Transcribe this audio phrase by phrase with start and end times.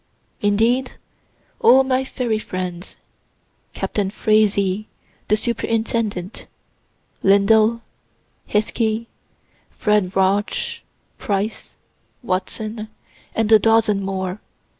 [0.41, 0.93] Indeed
[1.59, 2.95] all my ferry friends
[3.75, 4.87] captain Frazee
[5.27, 6.47] the superintendent,
[7.21, 7.83] Lindell,
[8.47, 9.05] Hiskey,
[9.69, 10.81] Fred Rauch,
[11.19, 11.75] Price,
[12.23, 12.87] Watson,
[13.35, 14.41] and a dozen more.